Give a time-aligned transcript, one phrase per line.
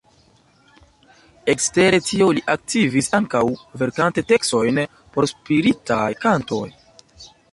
[1.53, 3.43] Ekster tio li aktivis ankaŭ
[3.83, 4.81] verkante tekstojn
[5.17, 6.65] por spiritaj kantoj.